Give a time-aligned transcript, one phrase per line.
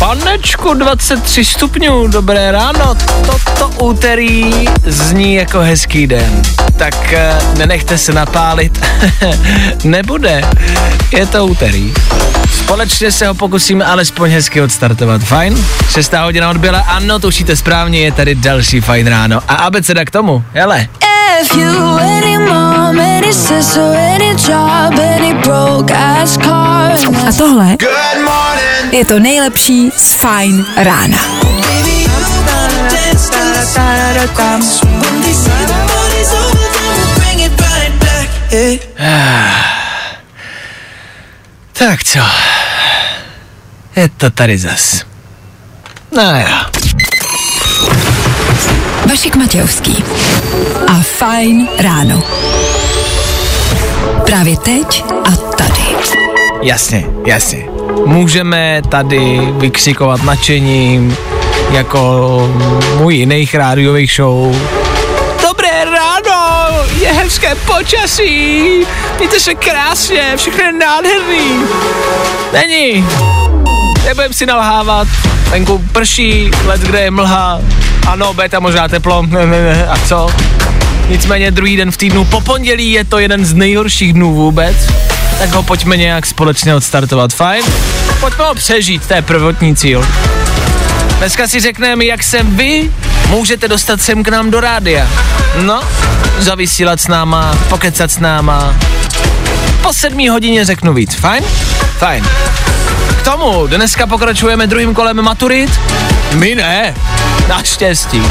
[0.00, 2.94] Panečku 23 stupňů, dobré ráno,
[3.26, 6.42] toto úterý zní jako hezký den.
[6.76, 8.80] Tak eh, nenechte se napálit,
[9.84, 10.42] nebude,
[11.12, 11.94] je to úterý.
[12.58, 15.64] Společně se ho pokusíme alespoň hezky odstartovat, fajn?
[15.90, 19.42] 6 hodina odbyla, ano, tušíte správně, je tady další fajn ráno.
[19.48, 20.88] A abeceda k tomu, hele.
[21.56, 26.92] You any mom, any sister, any job, any broke ass car.
[27.28, 27.76] A tohle
[28.92, 31.18] je to nejlepší z Fajn rána.
[41.72, 42.20] Tak co,
[43.96, 45.04] je to tady zas.
[46.16, 46.46] No jo.
[49.20, 50.04] Vašek Matějovský
[50.86, 52.22] a Fajn ráno.
[54.24, 55.82] Právě teď a tady.
[56.62, 57.68] Jasně, jasně.
[58.06, 61.16] Můžeme tady vykřikovat nadšením,
[61.70, 62.00] jako
[62.98, 64.56] můj jiných rádiových show.
[65.42, 66.68] Dobré ráno,
[67.00, 68.62] je hezké počasí,
[69.18, 71.64] mějte se krásně, všechno je nádherný.
[72.52, 73.06] Není,
[74.04, 75.08] nebudem si nalhávat,
[75.50, 77.60] venku prší, let kde je mlha,
[78.06, 79.26] ano, bude tam možná teplo,
[79.88, 80.28] a co?
[81.08, 84.76] Nicméně druhý den v týdnu po pondělí je to jeden z nejhorších dnů vůbec,
[85.38, 87.64] tak ho pojďme nějak společně odstartovat, fajn?
[88.20, 90.06] Pojďme ho přežít, to je prvotní cíl.
[91.18, 92.90] Dneska si řekneme, jak se vy
[93.28, 95.08] můžete dostat sem k nám do rádia.
[95.62, 95.82] No,
[96.38, 98.76] zavysílat s náma, pokecat s náma.
[99.82, 101.44] Po sedmí hodině řeknu víc, fajn?
[101.98, 102.24] Fajn.
[103.20, 105.80] K tomu dneska pokračujeme druhým kolem maturit?
[106.34, 106.94] My ne,
[107.48, 108.22] naštěstí.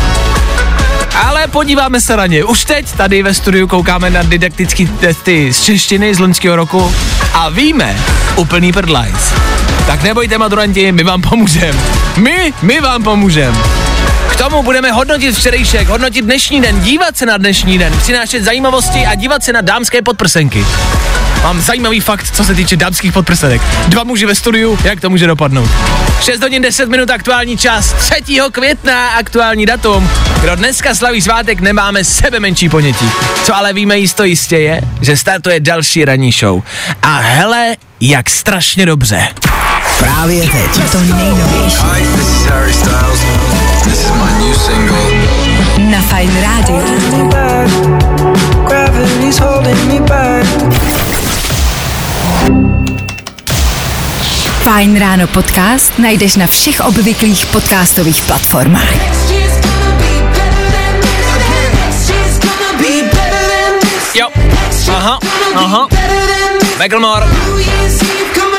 [1.23, 2.44] Ale podíváme se na ně.
[2.44, 6.95] Už teď tady ve studiu koukáme na didaktické testy z češtiny z loňského roku
[7.33, 7.95] a víme
[8.35, 9.33] úplný prdlajs.
[9.88, 11.79] Tak nebojte maturanti, my vám pomůžeme.
[12.17, 13.57] My, my vám pomůžeme.
[14.31, 19.06] K tomu budeme hodnotit včerejšek, hodnotit dnešní den, dívat se na dnešní den, přinášet zajímavosti
[19.06, 20.66] a dívat se na dámské podprsenky.
[21.44, 23.61] Mám zajímavý fakt, co se týče dámských podprsenek.
[23.88, 25.69] Dva muži ve studiu, jak to může dopadnout.
[26.22, 28.16] 6 hodin 10 minut aktuální čas, 3.
[28.51, 30.09] května aktuální datum.
[30.41, 33.09] Kdo dneska slaví svátek, nemáme sebe menší ponětí.
[33.44, 36.61] Co ale víme jisto jistě je, že startuje další ranní show.
[37.01, 39.27] A hele, jak strašně dobře.
[40.00, 40.91] Právě teď.
[40.91, 41.83] To nejnovější
[45.91, 46.09] na.
[48.67, 50.28] Gravity's holding me back.
[54.59, 58.94] Fajn ráno podcast najdeš na všech obvyklých podcastových platformách.
[64.14, 64.28] Jo,
[64.92, 65.19] aha,
[65.56, 65.88] aha.
[66.80, 67.25] Macklemore,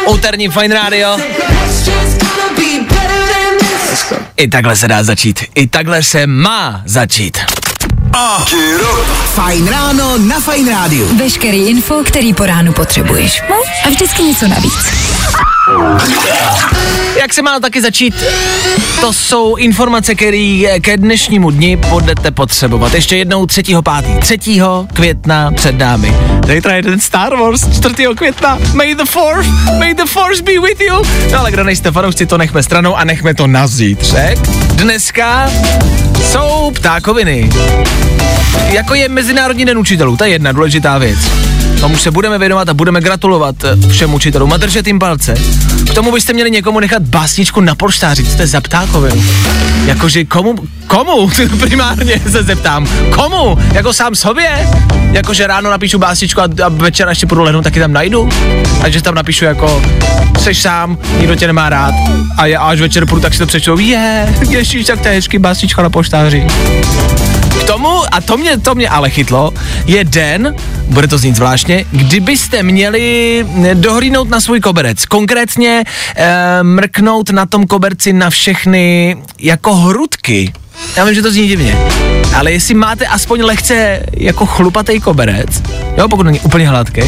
[0.09, 0.49] úterní
[3.29, 4.13] than this.
[4.37, 5.45] I takhle se dá začít.
[5.55, 7.39] I takhle se má začít.
[9.35, 11.17] Fajn ráno na Fajn rádiu.
[11.17, 13.43] Veškerý info, který po ránu potřebuješ.
[13.51, 14.87] No a vždycky něco navíc.
[17.21, 18.15] Jak se má taky začít?
[19.01, 22.95] To jsou informace, které ke dnešnímu dni budete potřebovat.
[22.95, 23.63] Ještě jednou 3.
[23.63, 24.39] 5.
[24.39, 24.61] 3.
[24.93, 26.17] května před námi.
[26.55, 27.95] Zítra je ten Star Wars 4.
[28.17, 28.59] května.
[28.73, 31.03] May the force, may the force be with you.
[31.33, 34.39] No ale kdo nejste fanoušci, to nechme stranou a nechme to na zítřek.
[34.73, 35.51] Dneska
[36.31, 37.51] jsou ptákoviny.
[38.69, 41.19] Jako je Mezinárodní den učitelů, to je jedna důležitá věc.
[41.81, 43.57] Tomu se budeme věnovat a budeme gratulovat
[43.91, 45.35] všem učitelům a držet jim palce.
[45.91, 49.25] K tomu byste měli někomu nechat básničku na polštáři, je za ptákovinu.
[49.87, 50.55] Jakože komu,
[50.87, 51.31] komu
[51.61, 53.59] primárně se zeptám, komu?
[53.73, 54.69] Jako sám sobě?
[55.13, 58.29] Jakože ráno napíšu básničku a, a večer ještě půjdu lehnout, taky tam najdu?
[58.83, 59.83] A že tam napíšu jako,
[60.39, 61.95] seš sám, nikdo tě nemá rád
[62.37, 65.39] a, já, až večer půjdu, tak si to přečtu, je, ježíš, tak to je hezký
[65.39, 66.47] básnička na polštáři.
[67.59, 69.55] K tomu, a to mě, to mě ale chytlo,
[69.87, 70.55] je den,
[70.87, 75.05] bude to znít zvláštně, kdybyste měli eh, dohlídnout na svůj koberec.
[75.07, 75.85] Konkrétně
[76.17, 80.53] e, mrknout na tom koberci na všechny jako hrudky.
[80.97, 81.77] Já vím, že to zní divně,
[82.37, 85.63] ale jestli máte aspoň lehce jako chlupatý koberec,
[85.99, 87.01] jo, pokud není úplně hladký,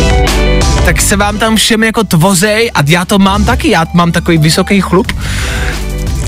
[0.85, 4.39] tak se vám tam všem jako tvozej, a já to mám taky, já mám takový
[4.39, 5.13] vysoký chlup,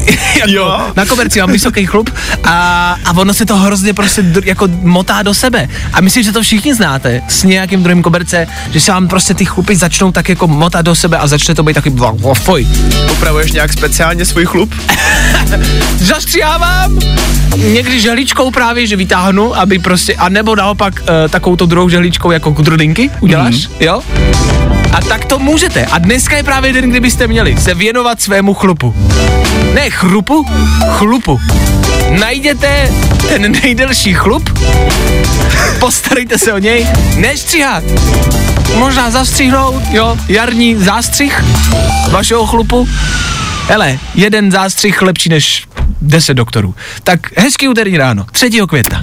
[0.34, 0.80] jako, Jo.
[0.96, 2.10] Na koberci mám vysoký chlup
[2.44, 5.68] a, a ono se to hrozně prostě dr- jako motá do sebe.
[5.92, 9.44] A myslím, že to všichni znáte s nějakým druhým koberce, že se vám prostě ty
[9.44, 11.96] chlupy začnou tak jako motat do sebe a začne to být takový
[12.34, 12.66] foj.
[13.12, 14.74] Upravuješ nějak speciálně svůj chlup?
[15.96, 16.98] Zastřihávám,
[17.56, 22.30] někdy žehličkou právě, že vytáhnu, aby prostě, a nebo naopak uh, takovou to druhou žehličkou
[22.30, 23.84] jako kudrdinky uděláš, mm-hmm.
[23.84, 24.02] jo?
[24.94, 25.86] A tak to můžete.
[25.86, 28.94] A dneska je právě den, kdybyste měli se věnovat svému chlupu.
[29.74, 30.46] Ne chrupu,
[30.90, 31.40] chlupu.
[32.10, 32.92] Najděte
[33.28, 34.58] ten nejdelší chlup,
[35.78, 36.86] postarejte se o něj,
[37.16, 37.84] nestříhat.
[38.74, 41.44] Možná zastřihnout, jo, jarní zástřih
[42.10, 42.88] vašeho chlupu.
[43.68, 45.66] Hele, jeden zástřih lepší než
[46.00, 46.74] 10 doktorů.
[47.04, 48.50] Tak hezký úterní ráno, 3.
[48.68, 49.00] května.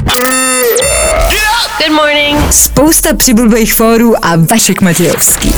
[1.62, 2.52] Good morning.
[2.52, 5.54] Spousta přibulbých fórů a Vašek Matějovský.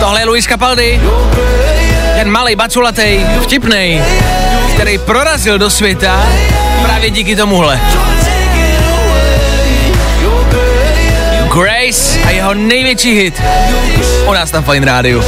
[0.00, 1.00] Tohle je Luis Capaldi,
[2.14, 4.02] ten malý baculatej, vtipnej,
[4.74, 6.26] který prorazil do světa
[6.82, 7.80] právě díky tomuhle.
[11.54, 13.42] Grace a jeho největší hit
[14.28, 15.22] u nás na Fine Rádiu.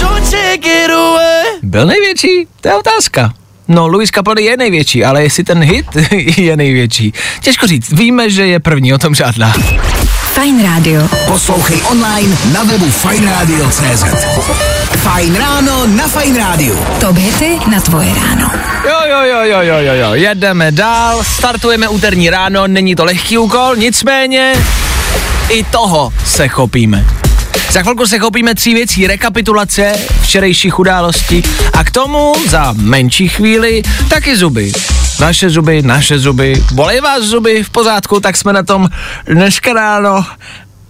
[0.00, 1.45] Don't take it away.
[1.66, 2.46] Byl největší?
[2.60, 3.32] To je otázka.
[3.68, 5.86] No, Luis Capaldi je největší, ale jestli ten hit
[6.36, 7.12] je největší.
[7.40, 9.54] Těžko říct, víme, že je první, o tom žádná.
[10.34, 11.08] Fajn rádio.
[11.26, 14.04] Poslouchej online na webu fajnradio.cz
[14.96, 16.78] Fajn ráno na Fajn rádiu.
[17.00, 18.50] Top hity na tvoje ráno.
[18.88, 23.38] Jo, jo, jo, jo, jo, jo, jo, jedeme dál, startujeme úterní ráno, není to lehký
[23.38, 24.54] úkol, nicméně
[25.48, 27.25] i toho se chopíme.
[27.70, 29.92] Za chvilku se chopíme tří věcí, rekapitulace
[30.22, 31.42] včerejších událostí
[31.72, 34.72] a k tomu za menší chvíli taky zuby.
[35.20, 38.88] Naše zuby, naše zuby, bolej vás zuby, v pořádku, tak jsme na tom
[39.26, 40.24] dneska ráno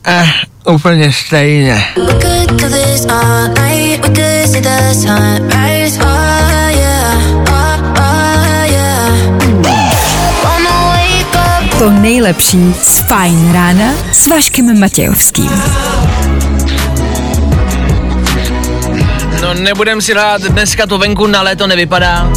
[0.07, 0.27] eh,
[0.67, 1.85] úplně stejně.
[1.97, 2.51] Oh oh,
[3.23, 3.47] oh.
[11.79, 15.51] To nejlepší z Fajn rána s Vaškem Matějovským.
[19.43, 22.31] No nebudem si hrát, dneska to venku na léto nevypadá.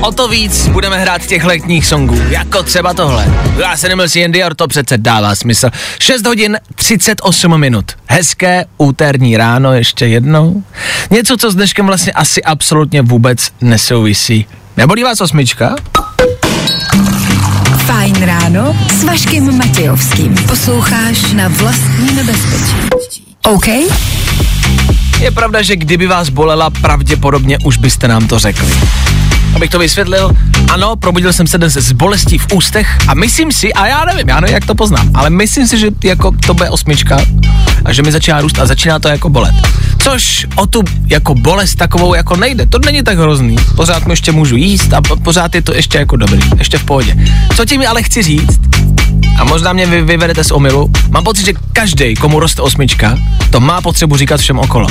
[0.00, 3.26] O to víc budeme hrát těch letních songů, jako třeba tohle.
[3.56, 5.70] Já se nemil si Dior, to přece dává smysl.
[6.00, 7.84] 6 hodin 38 minut.
[8.08, 10.62] Hezké úterní ráno ještě jednou.
[11.10, 14.46] Něco, co s dneškem vlastně asi absolutně vůbec nesouvisí.
[14.76, 15.76] Nebolí vás osmička?
[17.86, 20.34] Fajn ráno s Vaškem Matějovským.
[20.34, 23.36] Posloucháš na vlastní nebezpečí.
[23.42, 23.66] OK?
[25.20, 28.68] Je pravda, že kdyby vás bolela, pravděpodobně už byste nám to řekli.
[29.54, 30.32] Abych to vysvětlil,
[30.70, 34.28] ano, probudil jsem se dnes s bolestí v ústech a myslím si, a já nevím,
[34.28, 37.18] já nevím, jak to poznám, ale myslím si, že jako to bude osmička
[37.84, 39.54] a že mi začíná růst a začíná to jako bolet.
[39.98, 44.32] Což o tu jako bolest takovou jako nejde, to není tak hrozný, pořád mu ještě
[44.32, 47.16] můžu jíst a po- pořád je to ještě jako dobrý, ještě v pohodě.
[47.56, 48.60] Co tím ale chci říct,
[49.38, 53.18] a možná mě vy, vyvedete z omylu, mám pocit, že každý, komu roste osmička,
[53.50, 54.86] to má potřebu říkat všem okolo.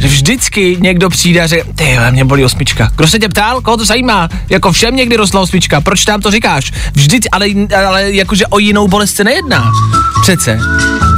[0.00, 2.90] Že vždycky někdo přijde a řekne, ty mě bolí osmička.
[2.96, 3.60] Kdo se tě ptal?
[3.60, 4.28] Koho to zajímá?
[4.50, 6.72] Jako všem někdy rostla osmička, proč tam to říkáš?
[6.92, 7.46] Vždyť, ale,
[7.88, 9.70] ale jakože o jinou bolest se nejedná.
[10.22, 10.58] Přece.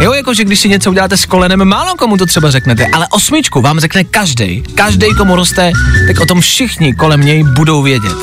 [0.00, 3.60] Jo, jakože když si něco uděláte s kolenem, málo komu to třeba řeknete, ale osmičku
[3.60, 4.62] vám řekne každý.
[4.74, 5.72] Každý, komu roste,
[6.06, 8.16] tak o tom všichni kolem něj budou vědět.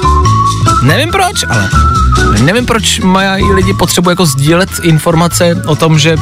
[0.82, 1.70] Nevím proč, ale
[2.42, 6.16] nevím proč mají lidi potřebu jako sdílet informace o tom, že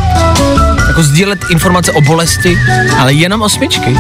[0.88, 2.60] jako sdílet informace o bolesti,
[3.00, 3.98] ale jenom osmičky.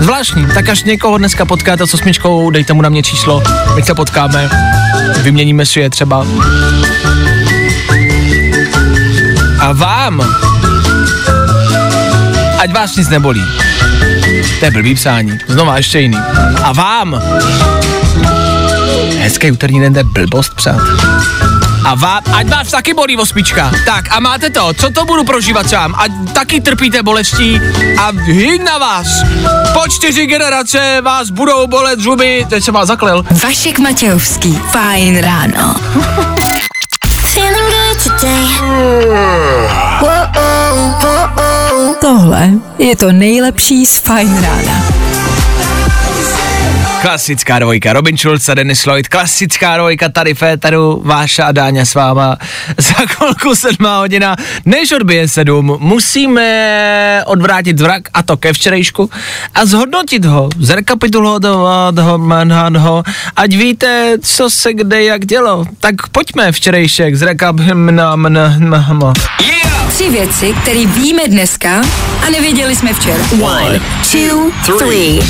[0.00, 3.42] Zvláštní, tak až někoho dneska potkáte s osmičkou, dejte mu na mě číslo,
[3.74, 4.50] my se potkáme,
[5.22, 6.26] vyměníme si je třeba.
[9.58, 10.20] A vám,
[12.58, 13.44] ať vás nic nebolí.
[14.58, 15.38] To je blbý psání.
[15.46, 16.18] Znova ještě jiný.
[16.62, 17.22] A vám,
[19.18, 20.80] hezký úterní den, to je blbost psát.
[21.84, 23.72] A vám, ať vás taky bolí osmička.
[23.84, 25.94] Tak a máte to, co to budu prožívat sám?
[25.98, 27.60] Ať taky trpíte bolestí
[27.98, 29.06] a hyn na vás.
[29.72, 33.24] Po čtyři generace vás budou bolet zuby, teď jsem vás zaklel.
[33.42, 34.60] Vašek Matějovský.
[34.70, 35.74] Fajn ráno.
[37.34, 38.44] Feeling good today.
[40.00, 41.96] Whoa, oh, whoa, oh.
[42.00, 44.84] Tohle je to nejlepší z Fajn rána.
[47.02, 51.94] Klasická dvojka, Robin Schulz a Dennis Lloyd, klasická dvojka tady Féteru, Váša a Dáňa s
[51.94, 52.36] váma.
[52.78, 59.10] Za chvilku sedmá hodina, než odbije sedm, musíme odvrátit zrak a to ke včerejšku
[59.54, 61.44] a zhodnotit ho, zrekapitulovat
[61.98, 63.02] ho, manhat ho,
[63.36, 65.64] ať víte, co se kde jak dělo.
[65.80, 69.16] Tak pojďme včerejšek, zrekapitulovat.
[69.40, 69.70] Yeah!
[69.94, 71.82] Tři věci, které víme dneska
[72.26, 73.24] a nevěděli jsme včera.
[73.42, 73.80] One,
[74.12, 75.20] two, three.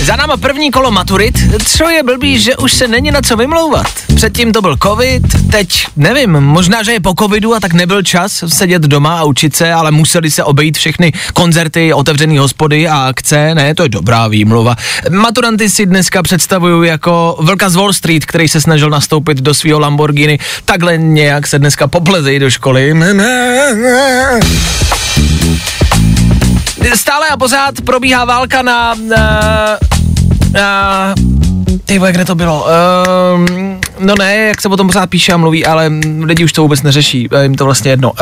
[0.00, 3.86] Za náma první kolo maturit, co je blbý, že už se není na co vymlouvat.
[4.16, 8.44] Předtím to byl covid, teď nevím, možná, že je po covidu a tak nebyl čas
[8.46, 13.54] sedět doma a učit se, ale museli se obejít všechny koncerty, otevřené hospody a akce,
[13.54, 14.76] ne, to je dobrá výmluva.
[15.10, 19.78] Maturanty si dneska představují jako vlka z Wall Street, který se snažil nastoupit do svého
[19.78, 22.94] Lamborghini, takhle nějak se dneska poplezejí do školy.
[26.94, 28.94] Stále a pořád probíhá válka na...
[28.94, 29.40] na,
[30.52, 31.14] na
[31.84, 32.66] ty kde to bylo?
[33.34, 35.90] Um, no ne, jak se o tom pořád píše a mluví, ale
[36.22, 38.12] lidi už to vůbec neřeší, jim to vlastně jedno.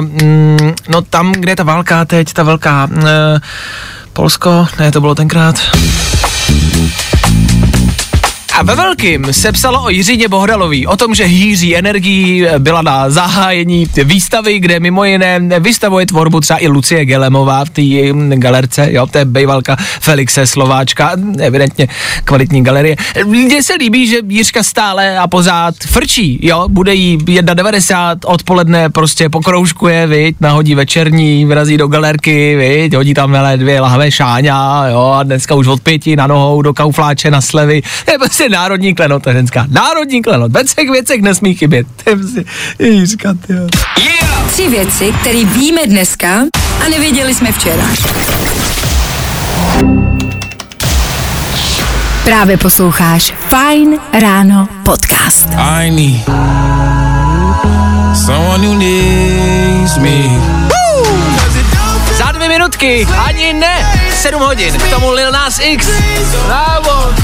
[0.00, 2.88] Um, no tam, kde je ta válka teď, ta velká...
[2.92, 3.04] Uh,
[4.12, 5.54] Polsko, ne, to bylo tenkrát.
[8.58, 13.10] A ve velkým se psalo o Jiřině Bohdalový, o tom, že hýří energií byla na
[13.10, 17.82] zahájení výstavy, kde mimo jiné vystavuje tvorbu třeba i Lucie Gelemová v té
[18.36, 21.88] galerce, jo, to je bejvalka Felixe Slováčka, evidentně
[22.24, 22.96] kvalitní galerie.
[23.24, 29.28] Mně se líbí, že Jiřka stále a pořád frčí, jo, bude jí 1,90 odpoledne prostě
[29.28, 35.12] pokroužkuje, viď, nahodí večerní, vrazí do galerky, viď, hodí tam hele, dvě lahve šáňa, jo,
[35.18, 39.22] a dneska už od pěti na nohou do kaufláče na slevy, je prostě národní klenot,
[39.22, 42.10] ta ženská, národní klenot, ve třech věcech nesmí chybět, to
[42.78, 43.66] je Jiřka, tyjo.
[44.52, 46.40] Tři věci, které víme dneska
[46.86, 47.84] a nevěděli jsme včera.
[52.24, 55.46] Právě posloucháš Fine Ráno podcast.
[55.56, 56.24] I need
[58.26, 60.40] someone who needs me.
[62.18, 65.86] Za dvě minutky, ani ne, sedm hodin, k tomu Lil Nas X,
[66.46, 67.14] bravo.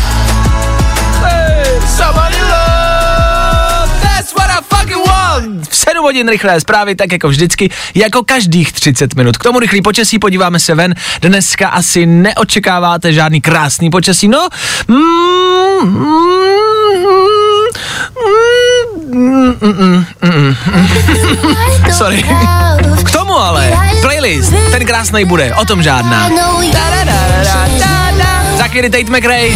[2.04, 5.68] Somebody love, that's what I fucking want.
[5.68, 9.36] V sedm hodin rychlé zprávy, tak jako vždycky, jako každých 30 minut.
[9.36, 10.94] K tomu rychlý počasí, podíváme se ven.
[11.22, 14.48] Dneska asi neočekáváte žádný krásný počasí, no.
[14.88, 14.96] Mm,
[15.80, 16.04] mm,
[19.12, 21.92] mm, mm, mm, mm, mm.
[21.92, 22.24] Sorry.
[23.04, 26.28] K tomu ale, playlist, ten krásný bude, o tom žádná.
[28.56, 29.50] Za chvíli Tate McRae,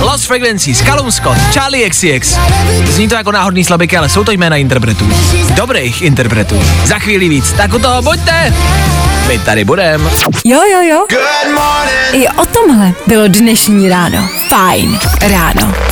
[0.00, 2.38] Lost Frequencies, Callum Scott, Charlie XCX.
[2.84, 5.08] Zní to jako náhodný slabiky, ale jsou to jména interpretů.
[5.54, 6.62] Dobrých interpretů.
[6.84, 8.54] Za chvíli víc, tak u toho buďte.
[9.26, 10.10] My tady budem.
[10.44, 11.06] Jo, jo, jo.
[12.12, 14.28] I o tomhle bylo dnešní ráno.
[14.48, 15.89] Fajn ráno.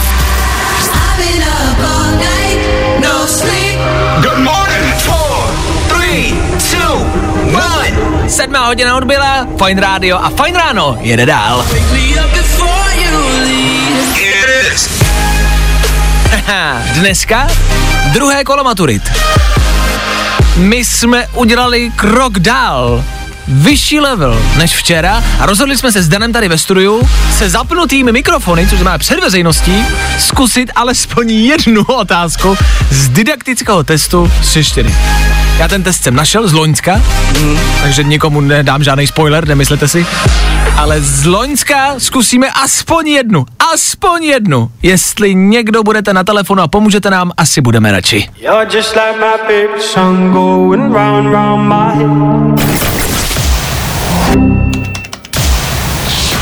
[8.28, 11.66] Sedmá hodina odbyla, Fine Radio a Fine Ráno jede dál.
[16.94, 17.48] Dneska
[18.12, 19.02] druhé kolo maturit.
[20.56, 23.04] My jsme udělali krok dál
[23.48, 27.08] vyšší level než včera a rozhodli jsme se s Danem tady ve studiu
[27.38, 29.84] se zapnutými mikrofony, což znamená před veřejností,
[30.18, 32.56] zkusit alespoň jednu otázku
[32.90, 34.94] z didaktického testu z češtiny.
[35.58, 37.02] Já ten test jsem našel z Loňska,
[37.40, 37.58] mm.
[37.82, 40.06] takže nikomu nedám žádný spoiler, nemyslete si.
[40.76, 44.70] Ale z Loňska zkusíme aspoň jednu, aspoň jednu.
[44.82, 48.28] Jestli někdo budete na telefonu a pomůžete nám, asi budeme radši.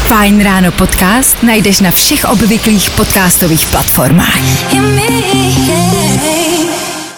[0.07, 4.41] Fajn ráno podcast najdeš na všech obvyklých podcastových platformách.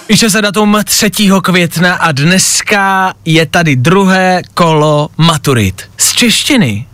[0.08, 1.10] Píše se datum 3.
[1.42, 5.82] května a dneska je tady druhé kolo maturit.
[5.98, 6.86] Z češtiny.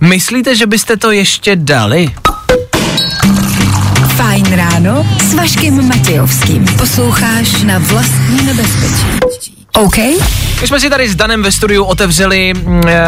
[0.00, 2.14] Myslíte, že byste to ještě dali?
[4.16, 6.64] Fajn ráno s Vaškem Matějovským.
[6.78, 9.61] Posloucháš na vlastní nebezpečí.
[9.74, 9.96] OK?
[10.60, 12.52] My jsme si tady s Danem ve studiu otevřeli
[12.86, 13.02] e,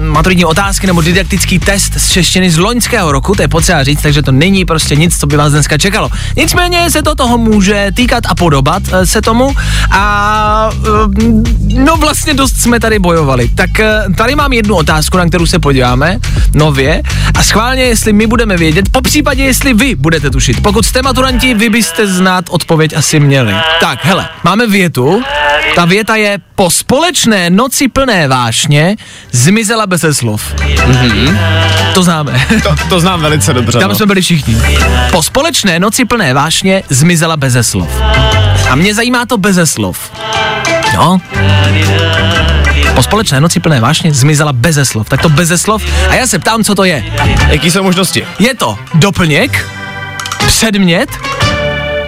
[0.00, 4.22] maturitní otázky nebo didaktický test z češtiny z loňského roku, to je potřeba říct, takže
[4.22, 6.10] to není prostě nic, co by vás dneska čekalo.
[6.36, 9.54] Nicméně se to toho může týkat a podobat e, se tomu
[9.90, 11.22] a e,
[11.74, 13.48] no vlastně dost jsme tady bojovali.
[13.54, 16.18] Tak e, tady mám jednu otázku, na kterou se podíváme
[16.54, 17.02] nově
[17.34, 20.62] a schválně, jestli my budeme vědět, po případě, jestli vy budete tušit.
[20.62, 23.54] Pokud jste maturanti, vy byste znát odpověď asi měli.
[23.80, 25.22] Tak, hele, máme větu,
[25.74, 28.96] ta věta je po společné noci plné vášně
[29.32, 30.54] zmizela beze slov.
[30.54, 31.38] Mm-hmm.
[31.94, 32.46] To známe.
[32.62, 33.78] To, to znám velice dobře.
[33.78, 33.94] Tam no.
[33.94, 34.56] jsme byli všichni.
[35.10, 37.88] Po společné noci plné vášně zmizela beze slov.
[38.70, 40.12] A mě zajímá to beze slov.
[40.94, 41.20] No.
[42.94, 45.08] Po společné noci plné vášně zmizela beze slov.
[45.08, 45.82] Tak to beze slov.
[46.08, 47.04] A já se ptám, co to je.
[47.48, 48.26] Jaký jsou možnosti?
[48.38, 49.68] Je to doplněk,
[50.46, 51.10] předmět,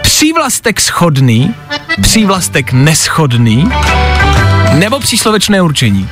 [0.03, 1.55] přívlastek schodný,
[2.03, 3.71] přívlastek neschodný,
[4.73, 6.09] nebo příslovečné určení.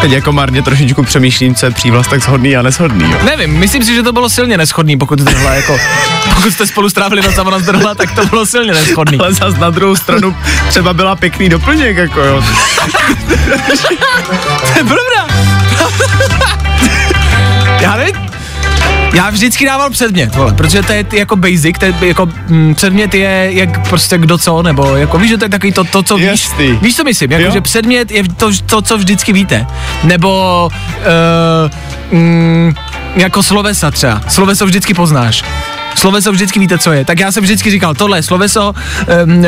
[0.00, 3.10] Teď jako marně trošičku přemýšlím, co je přívlastek shodný a neshodný.
[3.12, 3.18] Jo.
[3.24, 5.78] Nevím, myslím si, že to bylo silně neschodný, pokud drhla jako,
[6.34, 9.18] pokud jste spolu strávili noc a ona zdrhla, tak to bylo silně neschodný.
[9.18, 10.36] Ale zas na druhou stranu
[10.68, 12.44] třeba byla pěkný doplněk, jako jo.
[14.72, 15.26] To je pravda.
[17.80, 18.14] Já nevím,
[19.14, 23.14] já vždycky dával předmět, vole, protože to je jako basic, to je jako mm, předmět
[23.14, 26.16] je jak prostě kdo co, nebo jako víš, že to je takový to, to co
[26.16, 26.78] víš, Jasný.
[26.82, 27.50] víš, co myslím, jako Jo.
[27.50, 29.66] že předmět je to, to, co vždycky víte,
[30.02, 30.70] nebo
[32.12, 32.74] uh, mm,
[33.16, 35.44] jako slovesa třeba, sloveso vždycky poznáš.
[35.94, 37.04] Sloveso vždycky víte, co je.
[37.04, 38.74] Tak já jsem vždycky říkal, tohle je sloveso,
[39.24, 39.44] um,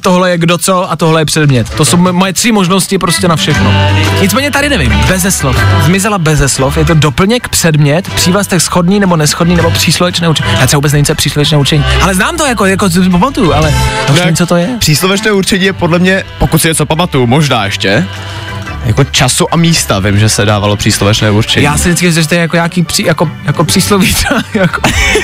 [0.00, 1.70] tohle je kdo co a tohle je předmět.
[1.70, 3.74] To jsou moje tři možnosti prostě na všechno.
[4.20, 5.56] Nicméně tady nevím, beze slov.
[5.84, 10.48] Zmizela beze slov, je to doplněk, předmět, přívlastek schodný nebo neschodný nebo příslovečné učení.
[10.60, 11.84] Já třeba vůbec nevím, co je příslovečné učení.
[12.02, 13.74] Ale znám to jako, jako pamatuju, ale
[14.12, 14.68] už nevím, co to je.
[14.78, 18.06] Příslovečné určení je podle mě, pokud si něco pamatuju, možná ještě,
[18.84, 21.64] jako času a místa vím, že se dávalo příslovečné určení.
[21.64, 24.14] Já si vždycky myslím, že to je jako nějaký pří, jako, jako přísloví,
[24.54, 24.80] jako,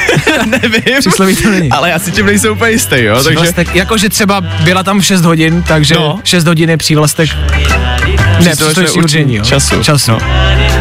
[0.46, 1.70] nevím, přísloví to není.
[1.70, 5.22] ale já si tím nejsem úplně jistý, jo, takže Přívlastek, jakože třeba byla tam 6
[5.22, 6.20] hodin, takže no.
[6.24, 7.30] 6 hodin je přívlastek.
[8.44, 9.44] Ne, Příslovečné příslovečné určení, jo.
[9.44, 9.82] času.
[9.82, 10.10] času.
[10.12, 10.18] No.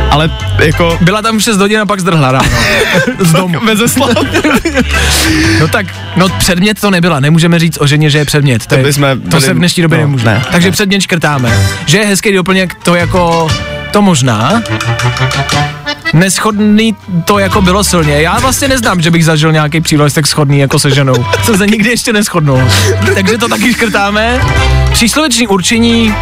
[0.09, 0.31] ale
[0.65, 2.49] jako Byla tam 6 hodin a pak zdrhla ráno.
[3.19, 3.59] Z domu.
[3.87, 4.09] Slov.
[5.59, 5.85] No tak,
[6.15, 8.65] no předmět to nebyla, nemůžeme říct o ženě, že je předmět.
[8.65, 10.25] To, je, to byli- se v dnešní době no, nemůže.
[10.25, 10.71] ne, Takže ne.
[10.71, 11.57] předmět škrtáme.
[11.85, 13.47] Že je hezký doplněk, to jako,
[13.91, 14.61] to možná.
[16.13, 16.95] Neschodný
[17.25, 18.21] to jako bylo silně.
[18.21, 21.25] Já vlastně neznám, že bych zažil nějaký přívlastek schodný jako se ženou.
[21.43, 22.61] Jsem se nikdy ještě neschodnul.
[23.15, 24.41] Takže to taky škrtáme.
[24.91, 26.15] Příslovečný určení,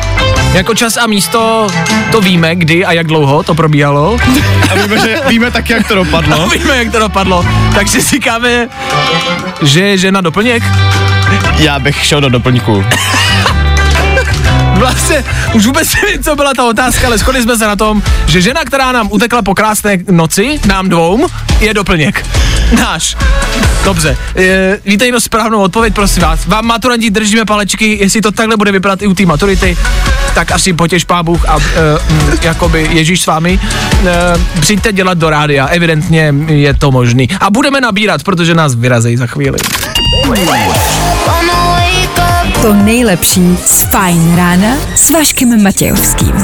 [0.54, 1.68] jako čas a místo,
[2.12, 4.18] to víme, kdy a jak dlouho to probíhalo.
[4.72, 6.50] A víme, že, víme tak, jak to dopadlo.
[6.54, 7.46] Víme, jak to dopadlo.
[7.76, 8.70] Tak si říkáme,
[9.62, 10.64] že je žena doplněk.
[11.58, 12.86] Já bych šel do doplňku.
[14.84, 15.24] Vlastně
[15.54, 18.64] už vůbec nevím, co byla ta otázka, ale shodli jsme se na tom, že žena,
[18.66, 21.28] která nám utekla po krásné noci, nám dvou,
[21.60, 22.26] je doplněk.
[22.80, 23.18] Náš.
[23.84, 24.18] Dobře.
[24.36, 26.46] E, víte jinou správnou odpověď, prosím vás.
[26.46, 29.78] Vám maturanti držíme palečky, jestli to takhle bude vypadat i u té maturity,
[30.36, 31.62] tak asi potěž pán Bůh a e,
[32.42, 33.60] jakoby Ježíš s vámi.
[34.06, 37.30] E, přijďte dělat do rádia, evidentně je to možný.
[37.40, 39.58] A budeme nabírat, protože nás vyrazejí za chvíli.
[42.64, 46.44] To nejlepší z Fajn rána s Vaškem Matějovským.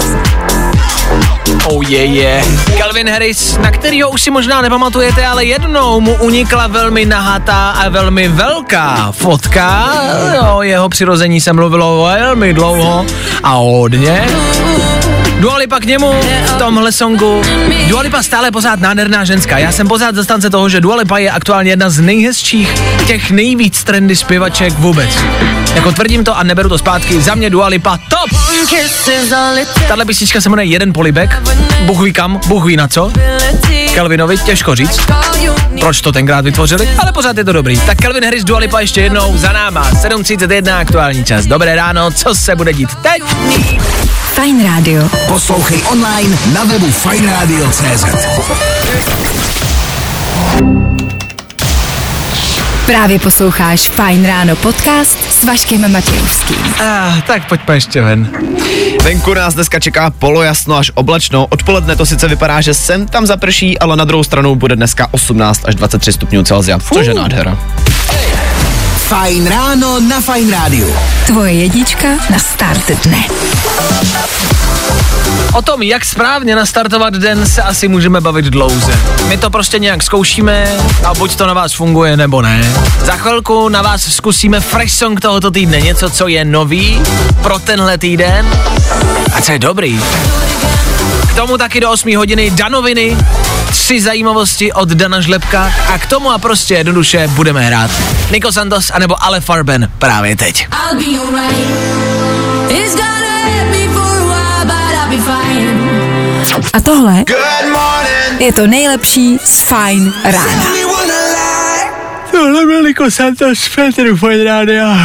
[1.66, 2.22] Oh je, yeah, je.
[2.22, 2.78] Yeah.
[2.78, 7.90] Calvin Harris, na kterýho už si možná nepamatujete, ale jednou mu unikla velmi nahatá a
[7.90, 9.94] velmi velká fotka.
[10.54, 13.06] O jeho přirození se mluvilo velmi dlouho
[13.44, 14.28] a hodně.
[15.40, 16.14] Dua Lipa k němu
[16.46, 17.42] v tomhle songu.
[17.88, 19.58] Dua Lipa stále pořád nádherná ženská.
[19.58, 22.74] Já jsem pořád zastance toho, že Dua Lipa je aktuálně jedna z nejhezčích,
[23.08, 25.10] těch nejvíc trendy zpěvaček vůbec.
[25.76, 28.40] Jako tvrdím to a neberu to zpátky, za mě Dua Lipa top!
[29.88, 31.38] Tahle písnička se jmenuje Jeden polibek,
[31.86, 33.12] Bůh ví kam, Bůh ví na co.
[33.94, 35.00] Kelvinovi těžko říct,
[35.80, 37.80] proč to tenkrát vytvořili, ale pořád je to dobrý.
[37.80, 41.46] Tak Kelvin Harris Dua Lipa ještě jednou za náma, 7.31 aktuální čas.
[41.46, 43.24] Dobré ráno, co se bude dít teď?
[44.40, 45.04] Fajn rádio.
[45.28, 48.06] Poslouchej online na webu fajnradio.cz
[52.86, 56.58] Právě posloucháš Fajn ráno podcast s Vaškem Matějovským.
[56.80, 58.30] Ah, tak pojďme ještě ven.
[59.04, 61.48] Venku nás dneska čeká polojasno až oblačno.
[61.50, 65.62] Odpoledne to sice vypadá, že sem tam zaprší, ale na druhou stranu bude dneska 18
[65.66, 67.60] až 23 stupňů Celsia, což je nádhera.
[69.10, 70.96] Fajn ráno na Fajn rádiu.
[71.26, 73.26] Tvoje jednička na start dne.
[75.54, 79.00] O tom, jak správně nastartovat den, se asi můžeme bavit dlouze.
[79.28, 80.68] My to prostě nějak zkoušíme
[81.04, 82.74] a buď to na vás funguje, nebo ne.
[83.02, 87.02] Za chvilku na vás zkusíme fresh song tohoto týdne, něco, co je nový
[87.42, 88.46] pro tenhle týden
[89.34, 90.00] a co je dobrý.
[91.40, 93.18] K tomu taky do 8 hodiny Danoviny,
[93.72, 97.92] tři zajímavosti od Dana Žlepka a k tomu a prostě jednoduše budeme hrát.
[98.32, 100.68] Nico Santos anebo Ale Farben právě teď.
[100.72, 100.94] A
[105.10, 106.84] fine.
[106.84, 107.24] Tohle
[108.40, 110.66] je to nejlepší z Fajn rána.
[112.32, 114.98] Tohle byl Niko Santos, Petr Fajn Rádia.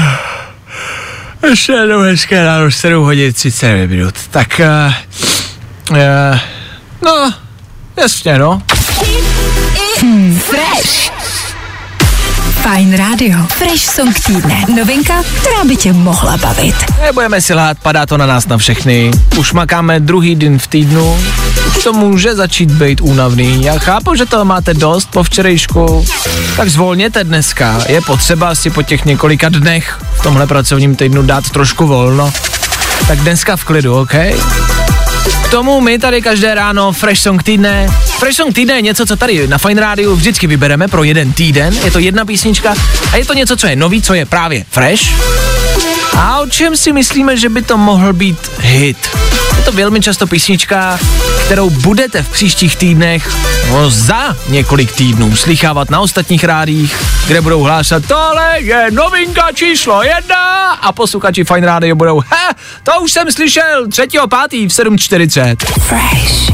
[1.51, 4.15] Ještě jednou hezké ráno, 7 hodin 39 minut.
[4.31, 4.95] Tak, uh,
[5.91, 5.97] uh,
[7.03, 7.33] no,
[7.97, 8.63] jasně no.
[10.39, 11.11] Fresh.
[12.63, 13.39] Fajn rádio.
[13.49, 14.65] Fresh song týdne.
[14.77, 16.75] Novinka, která by tě mohla bavit.
[17.03, 19.11] Nebudeme si lhát, padá to na nás na všechny.
[19.39, 21.19] Už makáme druhý den v týdnu.
[21.69, 23.65] Už to může začít být únavný.
[23.65, 26.07] Já chápu, že toho máte dost po včerejšku.
[26.57, 27.79] Tak zvolněte dneska.
[27.89, 32.33] Je potřeba si po těch několika dnech v tomhle pracovním týdnu dát trošku volno.
[33.07, 34.15] tak dneska v klidu, OK?
[35.55, 37.89] Tomu my tady každé ráno Fresh Song týdne.
[38.19, 41.75] Fresh Song týdne je něco, co tady na Fine Radio vždycky vybereme pro jeden týden.
[41.85, 42.75] Je to jedna písnička
[43.13, 45.03] a je to něco, co je nový, co je právě fresh.
[46.17, 48.99] A o čem si myslíme, že by to mohl být hit?
[49.65, 50.99] To velmi často písnička,
[51.45, 53.35] kterou budete v příštích týdnech,
[53.71, 56.97] no za několik týdnů, slychávat na ostatních rádích,
[57.27, 63.01] kde budou hlásat, tohle je novinka číslo jedna a posluchači Fine Radio budou, he, to
[63.01, 64.03] už jsem slyšel 3.
[64.03, 64.21] 5.
[64.53, 65.57] v 7.40.
[65.81, 66.53] Fresh.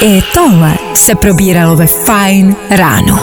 [0.00, 3.20] I tohle se probíralo ve Fine ráno.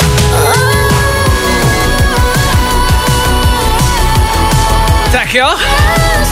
[5.33, 5.49] Jo,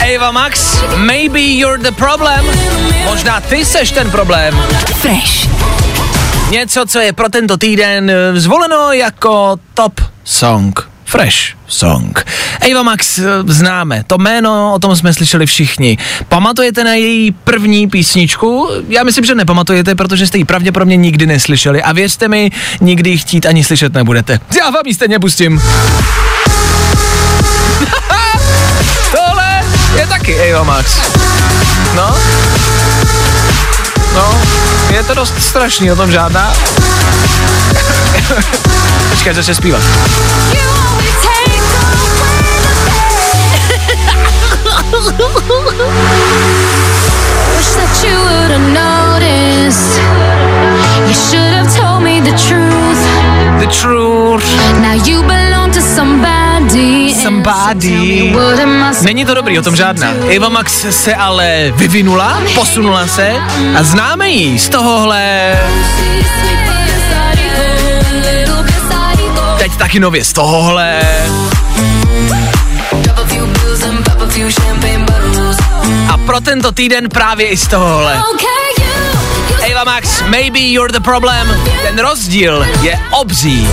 [0.05, 2.45] Eva Max, maybe you're the problem.
[3.05, 4.63] Možná ty seš ten problém.
[4.95, 5.49] Fresh.
[6.49, 10.79] Něco, co je pro tento týden eh, zvoleno jako top song.
[11.05, 12.25] Fresh song.
[12.71, 15.97] Ava Max eh, známe, to jméno, o tom jsme slyšeli všichni.
[16.29, 18.69] Pamatujete na její první písničku?
[18.89, 23.17] Já myslím, že nepamatujete, protože jste ji pravděpodobně nikdy neslyšeli a věřte mi, nikdy ji
[23.17, 24.39] chtít ani slyšet nebudete.
[24.57, 25.61] Já vám ji stejně pustím.
[30.11, 30.99] Taky Ava Max.
[31.95, 32.15] No.
[34.15, 34.41] No,
[34.91, 36.51] je to dost strašný, o tom žádná.
[39.09, 39.81] Počkej, začne zpívat.
[51.07, 52.90] You should have told me the truth.
[53.61, 54.43] The truth.
[54.81, 57.13] Now you belong to somebody.
[57.13, 58.33] Somebody.
[59.01, 60.07] Není to dobrý, o tom žádná.
[60.29, 63.33] Eva Max se ale vyvinula, posunula se
[63.79, 65.53] a známe ji z tohohle,
[69.57, 70.99] teď taky nově z tohohle.
[76.09, 78.23] A pro tento týden právě i z tohohle.
[79.81, 81.47] Eva Max, maybe you're the problem.
[81.83, 83.67] Ten rozdíl je obří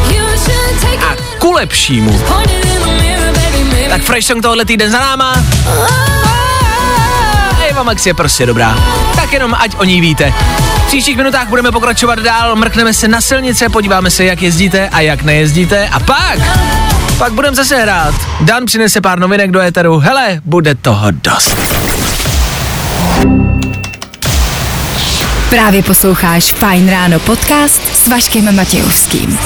[1.00, 2.22] a ku lepšímu.
[3.88, 5.44] Tak Fresh Song tohle týden za náma.
[7.70, 8.78] Eva Max je prostě dobrá.
[9.16, 10.34] Tak jenom ať o ní víte.
[10.84, 15.00] V příštích minutách budeme pokračovat dál, mrkneme se na silnice, podíváme se, jak jezdíte a
[15.00, 16.38] jak nejezdíte a pak,
[17.18, 18.14] pak budeme zase hrát.
[18.40, 21.58] Dan přinese pár novinek do éteru, hele, bude toho dost.
[25.50, 29.38] Právě posloucháš Fine ráno podcast s Vaškem Matějovským.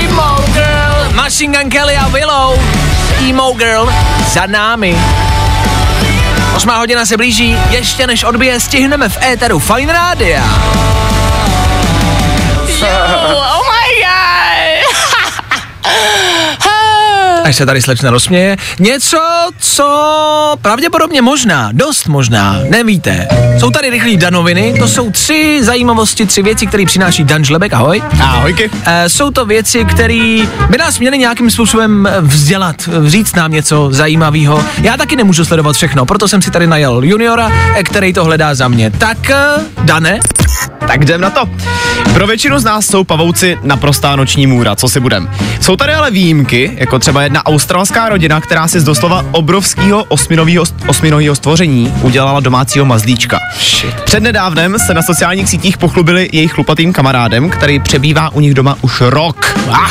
[0.00, 2.60] Emo Girl, Machine Gun Kelly a Willow.
[3.28, 3.92] Emo Girl
[4.32, 4.96] za námi.
[6.56, 10.44] Osmá hodina se blíží, ještě než odbije, stihneme v éteru Fine Rádia.
[13.32, 14.20] oh my god!
[17.44, 18.56] Až se tady slečna rozsměje.
[18.78, 19.18] Něco,
[19.58, 23.28] co pravděpodobně možná, dost možná, nevíte.
[23.58, 28.02] Jsou tady rychlí danoviny, to jsou tři zajímavosti, tři věci, které přináší Dan Žlebek, ahoj.
[28.20, 28.70] Ahojky.
[28.86, 33.88] Eh, jsou to věci, které by nás měly nějakým způsobem eh, vzdělat, říct nám něco
[33.92, 34.64] zajímavého.
[34.82, 38.54] Já taky nemůžu sledovat všechno, proto jsem si tady najel juniora, eh, který to hledá
[38.54, 38.90] za mě.
[38.90, 39.30] Tak,
[39.84, 40.18] Dane,
[40.86, 41.48] Tak jdem na to.
[42.14, 45.30] Pro většinu z nás jsou pavouci naprostá noční můra, co si budem.
[45.60, 50.04] Jsou tady ale výjimky, jako třeba jedna australská rodina, která si z doslova obrovského
[50.86, 53.38] osminového, stvoření udělala domácího mazlíčka.
[54.04, 59.00] Přednedávnem se na sociálních sítích pochlubili jejich chlupatým kamarádem, který přebývá u nich doma už
[59.00, 59.58] rok.
[59.70, 59.90] Ah.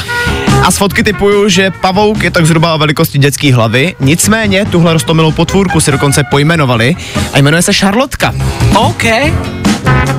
[0.64, 4.94] A z fotky typuju, že pavouk je tak zhruba o velikosti dětské hlavy, nicméně tuhle
[4.94, 6.96] rostomilou potvůrku si dokonce pojmenovali
[7.34, 8.34] a jmenuje se Šarlotka.
[8.76, 9.04] OK.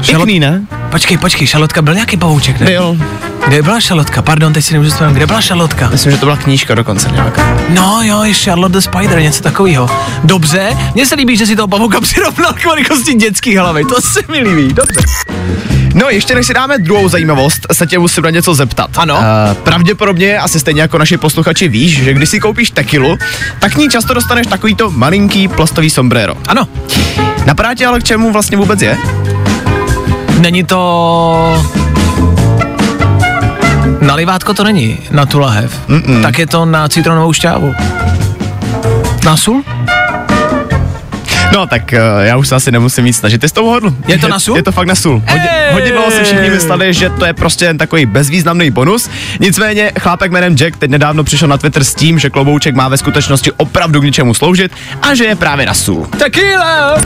[0.07, 0.80] Pěkný, ne?
[0.91, 2.67] Počkej, počkej, šalotka byl nějaký pavouček, ne?
[2.67, 2.99] Byl.
[3.49, 4.23] Kde byla šalotka?
[4.23, 5.17] Pardon, teď si nemůžu vzpomenout.
[5.17, 5.89] Kde byla šalotka?
[5.89, 7.59] Myslím, že to byla knížka dokonce nějaká.
[7.69, 9.91] No jo, je Charlotte the Spider, něco takového.
[10.25, 14.21] Dobře, mně se líbí, že si toho pavouka přirovnal k velikosti dětské hlavy, to se
[14.29, 15.01] mi líbí, dobře.
[15.95, 18.91] No, ještě než si dáme druhou zajímavost, se tě musím na něco zeptat.
[18.97, 19.15] Ano.
[19.15, 23.19] Uh, pravděpodobně, asi stejně jako naši posluchači víš, že když si koupíš tekilu,
[23.59, 26.35] tak k ní často dostaneš takovýto malinký plastový sombrero.
[26.49, 26.69] Ano,
[27.47, 28.99] Napadá tě ale k čemu vlastně vůbec je?
[30.41, 31.63] Není to...
[34.01, 35.89] Na livátko to není, na tu lahev.
[35.89, 36.23] Mm-mm.
[36.23, 37.75] Tak je to na citronovou šťávu.
[39.25, 39.63] Na sůl?
[41.53, 43.41] No tak uh, já už se asi nemusím víc snažit.
[43.41, 43.95] Ty jsi to hodl.
[44.07, 44.57] Je to na sůl?
[44.57, 45.23] Je to fakt na sůl.
[45.29, 49.11] Hodně, hodně dlouho si všichni mysleli, že to je prostě jen takový bezvýznamný bonus.
[49.41, 52.97] Nicméně chlápek jménem Jack teď nedávno přišel na Twitter s tím, že klobouček má ve
[52.97, 56.07] skutečnosti opravdu k něčemu sloužit a že je právě na sůl.
[56.19, 56.99] Tequila!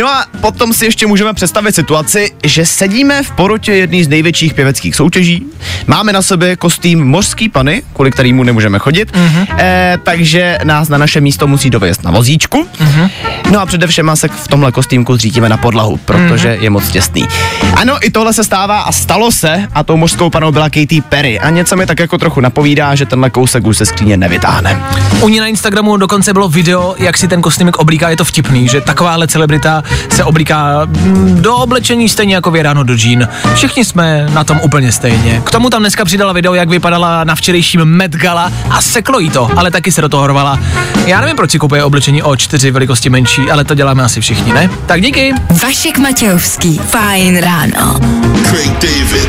[0.00, 4.54] No a potom si ještě můžeme představit situaci, že sedíme v porotě jedné z největších
[4.54, 5.46] pěveckých soutěží,
[5.86, 9.46] máme na sobě kostým mořský pany, kvůli kterému nemůžeme chodit, mm-hmm.
[9.58, 12.66] eh, takže nás na naše místo musí dovést na vozíčku.
[12.78, 13.10] Mm-hmm.
[13.50, 16.62] No a především se v tomhle kostýmku zřítíme na podlahu, protože mm-hmm.
[16.62, 17.28] je moc těsný.
[17.76, 21.40] Ano, i tohle se stává a stalo se a tou mořskou panou byla Katy Perry
[21.40, 24.82] a něco mi tak jako trochu napovídá, že tenhle kousek už se skříně nevytáhne.
[25.20, 28.68] U ní na Instagramu dokonce bylo video, jak si ten kostýmek oblíká, je to vtipný,
[28.68, 33.28] že takováhle celebrita se oblíká mm, do oblečení stejně jako věráno do džín.
[33.54, 35.42] Všichni jsme na tom úplně stejně.
[35.44, 39.30] K tomu tam dneska přidala video, jak vypadala na včerejším Met Gala a seklo jí
[39.30, 40.58] to, ale taky se do toho hrvala.
[41.06, 44.52] Já nevím, proč si kupuje oblečení o čtyři velikosti menší, ale to děláme asi všichni,
[44.52, 44.70] ne?
[44.86, 45.32] Tak díky.
[45.62, 48.00] Vašek Matějovský, fajn ráno.
[48.48, 49.28] Craig David.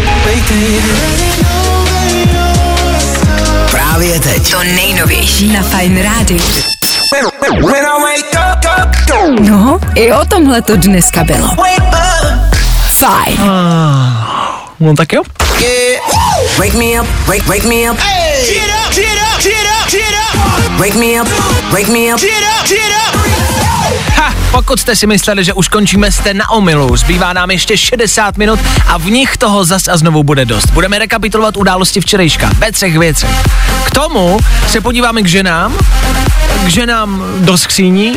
[3.71, 4.51] Právě teď.
[4.51, 6.41] To nejnovější na fajn rádiu.
[9.39, 11.49] No, i o tomhle to dneska bylo.
[12.87, 13.37] Fajn.
[14.79, 15.21] No tak jo.
[16.57, 17.97] Wake me up, wake, wake me up.
[17.97, 18.03] Up,
[18.47, 19.72] get up, get up, get up.
[20.83, 21.27] Wake me up,
[21.71, 22.19] wake me up.
[22.19, 23.21] Get up, get up.
[24.15, 26.97] Ha, pokud jste si mysleli, že už končíme, jste na omilu.
[26.97, 30.71] Zbývá nám ještě 60 minut a v nich toho zas a znovu bude dost.
[30.71, 33.29] Budeme rekapitulovat události včerejška ve třech věcech.
[33.85, 35.77] K tomu se podíváme k ženám,
[36.65, 38.15] k ženám do skříní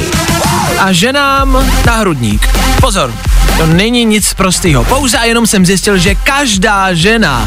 [0.79, 2.49] a ženám na hrudník.
[2.81, 3.15] Pozor,
[3.59, 4.85] to není nic prostého.
[4.85, 7.47] Pouze a jenom jsem zjistil, že každá žena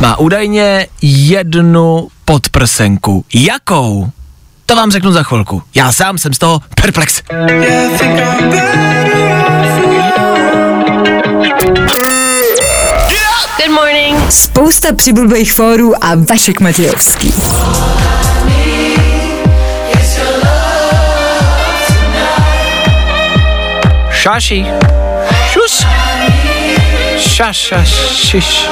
[0.00, 3.24] má údajně jednu podprsenku.
[3.34, 4.10] Jakou?
[4.66, 5.62] To vám řeknu za chvilku.
[5.74, 7.22] Já sám jsem z toho perplex.
[13.58, 14.32] Good morning.
[14.32, 17.34] Spousta přibulbých fórů a Vašek Matějovský.
[24.10, 24.66] Šaši.
[25.52, 25.86] Šus.
[27.18, 28.68] Šaš, šaš, šiš.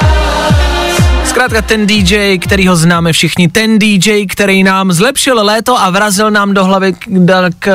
[1.35, 6.31] Zkrátka ten DJ, který ho známe všichni, ten DJ, který nám zlepšil léto a vrazil
[6.31, 6.95] nám do hlavy
[7.27, 7.73] tak, eh,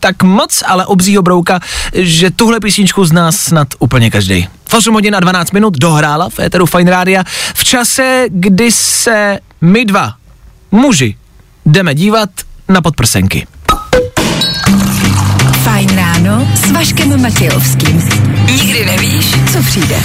[0.00, 1.60] tak moc, ale obřího brouka,
[1.92, 4.48] že tuhle písničku z nás snad úplně každý.
[4.68, 7.24] V 8 hodin a 12 minut dohrála v éteru Fine Rádia
[7.54, 10.14] v čase, kdy se my dva,
[10.70, 11.16] muži,
[11.66, 12.30] jdeme dívat
[12.68, 13.46] na podprsenky.
[15.62, 18.08] Fajn ráno s Vaškem Matějovským.
[18.46, 19.96] Nikdy nevíš, co přijde.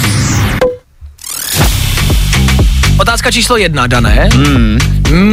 [2.98, 4.28] Otázka číslo jedna, Dané.
[4.34, 4.78] Hmm.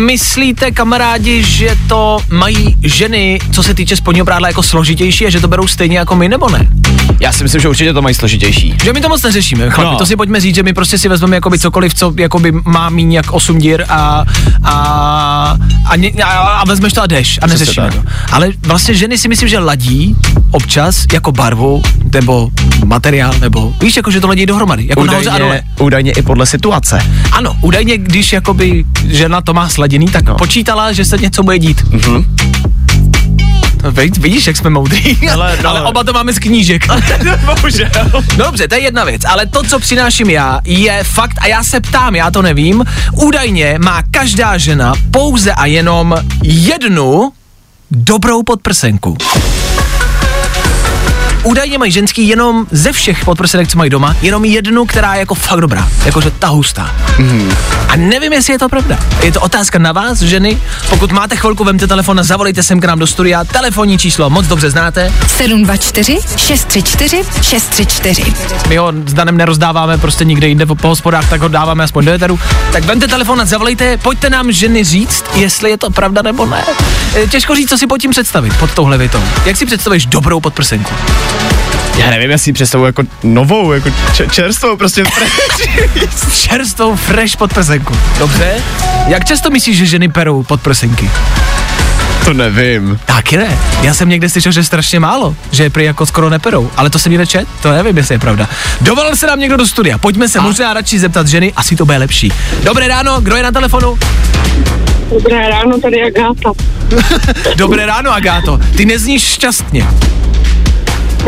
[0.05, 5.39] Myslíte, kamarádi, že to mají ženy, co se týče spodního prádla, jako složitější a že
[5.41, 6.67] to berou stejně jako my, nebo ne?
[7.19, 8.77] Já si myslím, že určitě to mají složitější.
[8.83, 9.97] Že my to moc neřešíme, chlapi, No.
[9.97, 13.13] to si pojďme říct, že my prostě si vezmeme jakoby cokoliv, co jakoby má míň
[13.13, 14.25] jak 8 dír a,
[14.63, 15.57] a, a,
[16.23, 18.03] a, a vezmeš to a jdeš a neřešíme to.
[18.31, 20.15] Ale vlastně ženy si myslím, že ladí
[20.51, 21.81] občas jako barvu
[22.13, 22.49] nebo
[22.85, 25.49] materiál, nebo víš, jako že to ladí dohromady, jako nahoře a dole.
[25.49, 27.01] Údajně, údajně i podle situace.
[27.31, 30.35] Ano, údajně, když jakoby žena to má sladěný, tak no.
[30.35, 31.81] Počítala, že se něco bude dít.
[33.83, 35.29] Vid- vidíš, jak jsme moudrý.
[35.29, 35.69] Ale, no.
[35.69, 36.87] ale oba to máme z knížek.
[37.45, 37.89] Bohužel.
[38.35, 41.79] Dobře, to je jedna věc, ale to, co přináším já, je fakt, a já se
[41.79, 47.31] ptám, já to nevím, údajně má každá žena pouze a jenom jednu
[47.91, 49.17] dobrou podprsenku.
[51.43, 55.35] Údajně mají ženský jenom ze všech podprsenek, co mají doma, jenom jednu, která je jako
[55.35, 56.95] fakt dobrá, jakože ta hustá.
[57.19, 57.51] Mm.
[57.93, 58.99] A nevím, jestli je to pravda.
[59.23, 60.57] Je to otázka na vás, ženy.
[60.89, 63.43] Pokud máte chvilku, vemte telefon a zavolejte sem k nám do studia.
[63.43, 65.13] Telefonní číslo moc dobře znáte.
[65.27, 68.33] 724 634 634.
[68.69, 72.05] My ho s Danem nerozdáváme prostě nikde jinde po, po hospodách, tak ho dáváme aspoň
[72.05, 72.39] do éteru.
[72.71, 76.63] Tak vemte telefon a zavolejte, pojďte nám ženy říct, jestli je to pravda nebo ne.
[77.15, 79.21] E, Těžko říct, co si pod tím představit, pod touhle větou.
[79.45, 80.93] Jak si představíš dobrou podprsenku?
[81.97, 83.89] Já nevím, já si ji představuji jako novou, jako
[84.31, 85.03] čerstvou, prostě.
[86.33, 87.82] Čerstvou fresh podprsenku.
[88.19, 88.53] Dobře?
[89.07, 91.09] Jak často myslíš, že ženy perou podprsenky?
[92.25, 92.99] to nevím.
[93.05, 93.57] Taky ne.
[93.81, 96.99] Já jsem někde slyšel, že strašně málo, že je prý jako skoro neperou, ale to
[96.99, 98.49] jsem někde čet, to nevím, jestli je pravda.
[98.81, 101.97] Dovolil se nám někdo do studia, pojďme se možná radši zeptat ženy, asi to bude
[101.97, 102.33] lepší.
[102.63, 103.97] Dobré ráno, kdo je na telefonu?
[105.09, 106.51] Dobré ráno, tady je Agáta.
[107.55, 108.59] Dobré ráno, Agáto.
[108.77, 109.87] Ty nezníš šťastně.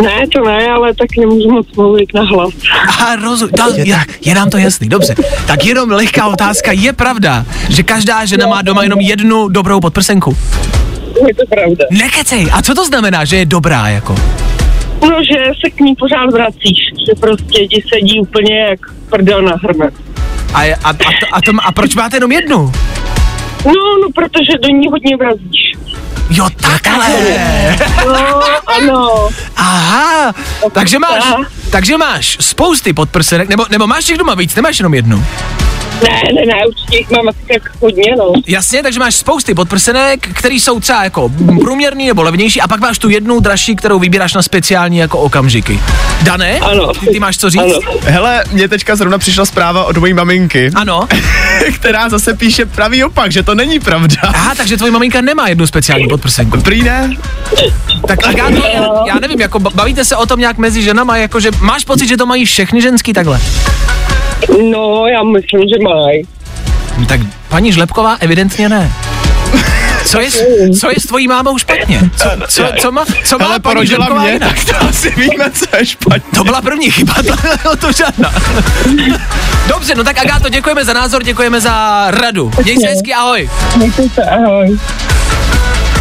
[0.04, 2.54] Ne, to ne, ale tak nemůžu moc mluvit na hlas.
[2.88, 5.16] Aha, rozum, to, je, je nám to jasný, dobře.
[5.48, 10.38] Tak jenom lehká otázka, je pravda, že každá žena má doma jenom jednu dobrou podprsenku?
[11.28, 11.86] je to pravda.
[11.92, 14.16] Nekecej, a co to znamená, že je dobrá jako?
[15.02, 16.78] No, že se k ní pořád vracíš,
[17.08, 18.80] že prostě ti sedí úplně jak
[19.10, 19.90] prdel na hrbe.
[20.54, 22.72] A, je- a, a, to, a, to, a proč máte jenom jednu?
[23.66, 25.74] No, no, protože do ní hodně vrazíš.
[26.36, 27.08] Jo, takhle.
[28.06, 29.30] No, ano.
[29.56, 30.34] Aha,
[30.72, 31.24] takže máš,
[31.72, 35.26] takže máš spousty podprsenek, nebo, nebo máš těch doma víc, nemáš jenom jednu.
[36.04, 38.34] Ne, ne, ne, určitě jich mám asi tak hodně, no.
[38.48, 41.30] Jasně, takže máš spousty podprsenek, který jsou třeba jako
[41.62, 45.80] průměrný nebo levnější a pak máš tu jednu dražší, kterou vybíráš na speciální jako okamžiky.
[46.22, 46.60] Dané?
[46.60, 46.94] Ano.
[46.94, 47.62] Ty, ty máš co říct?
[47.62, 47.80] Ano.
[48.02, 51.08] Hele, mě teďka zrovna přišla zpráva od mojí maminky, Ano.
[51.76, 54.16] která zase píše pravý opak, že to není pravda.
[54.24, 56.62] Aha, takže tvoje maminka nemá jednu speciální podprsenku.
[56.62, 57.10] Prý ne?
[58.08, 58.50] Tak já,
[59.08, 62.08] já nevím, jako ba- bavíte se o tom nějak mezi ženama, jako že máš pocit,
[62.08, 63.40] že to mají všechny ženský takhle?
[64.72, 66.28] No, já myslím, že mají.
[66.98, 67.20] No Tak
[67.50, 68.92] paní Žlepková evidentně ne.
[70.06, 70.44] Co je, s-
[70.80, 72.00] co je s tvojí mámou špatně?
[72.18, 74.64] Co, co, co má, co má Hele, paní porodila Žlepková mě, jinak?
[74.66, 76.30] tak to asi víme, co je špatně.
[76.38, 77.14] To byla první chyba,
[77.64, 78.34] to, to žádná.
[79.68, 82.52] Dobře, no tak Agáto, děkujeme za názor, děkujeme za radu.
[82.64, 83.50] Měj se hezky, ahoj.
[83.76, 84.80] Mějte se, ahoj.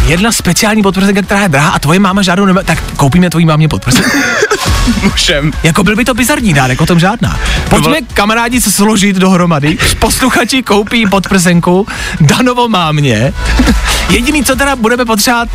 [0.07, 3.67] Jedna speciální podprsenka, která je drahá a tvoje máma žádnou nemá, tak koupíme tvojí mámě
[3.67, 4.09] podprsenku.
[5.03, 5.51] Můžem.
[5.63, 7.39] Jako byl by to bizarní dárek, o tom žádná.
[7.69, 11.87] Pojďme kamarádi se složit dohromady, posluchači koupí podprsenku
[12.21, 13.33] Danovo mámě.
[14.09, 15.49] Jediný, co teda budeme potřebovat,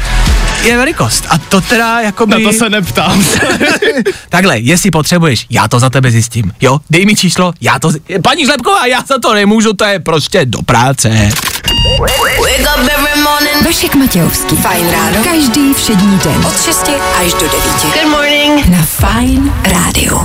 [0.62, 1.26] je velikost.
[1.30, 2.44] A to teda jako by...
[2.44, 3.24] Na to se neptám.
[4.28, 6.52] Takhle, jestli potřebuješ, já to za tebe zjistím.
[6.60, 7.90] Jo, dej mi číslo, já to...
[7.90, 11.08] zi- Paní Žlepková, já za to nemůžu, to je prostě do práce.
[11.98, 13.64] Wake up every morning.
[13.66, 14.39] Vašek Matějovský.
[14.48, 15.24] Fajn ráno.
[15.24, 16.46] Každý všední den.
[16.46, 17.52] Od 6 až do 9.
[17.82, 18.68] Good morning.
[18.68, 20.18] Na Fajn rádiu.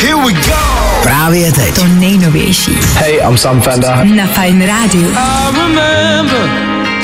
[0.00, 0.54] Here we go.
[1.02, 1.74] Právě teď.
[1.74, 2.78] To nejnovější.
[2.94, 4.04] Hey, I'm Sam Fender.
[4.04, 5.08] Na Fajn rádiu.
[5.16, 6.50] I remember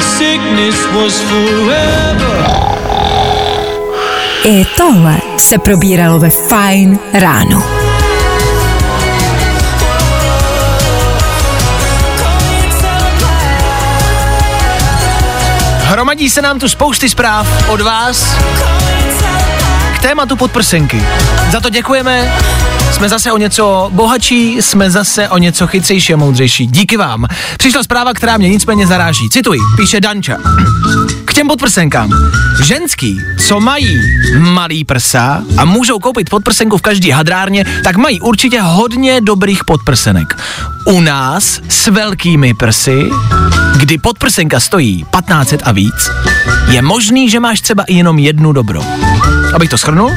[0.01, 2.47] sickness was forever.
[4.45, 7.63] I tohle se probíralo ve Fajn ráno.
[16.19, 18.37] Hromadí se nám tu spousty zpráv od vás
[20.03, 21.03] tématu podprsenky.
[21.53, 22.33] Za to děkujeme.
[22.93, 26.67] Jsme zase o něco bohatší, jsme zase o něco chytřejší a moudřejší.
[26.67, 27.27] Díky vám.
[27.59, 29.29] Přišla zpráva, která mě nicméně zaráží.
[29.29, 30.37] Cituji, píše Danča.
[31.25, 32.11] K těm podprsenkám.
[32.63, 34.01] Ženský, co mají
[34.39, 40.39] malý prsa a můžou koupit podprsenku v každý hadrárně, tak mají určitě hodně dobrých podprsenek.
[40.85, 43.11] U nás s velkými prsy,
[43.77, 46.11] kdy podprsenka stojí 1500 a víc,
[46.69, 48.85] je možný, že máš třeba i jenom jednu dobrou.
[49.55, 50.13] Abych to shrnul,